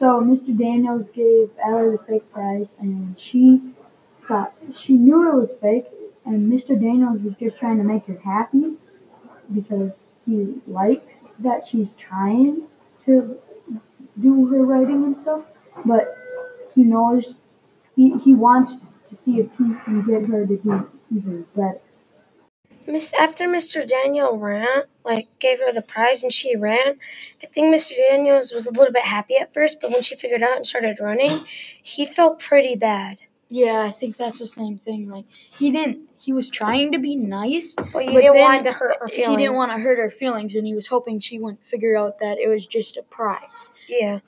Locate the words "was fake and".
5.34-6.50